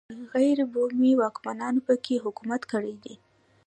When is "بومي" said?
0.71-1.11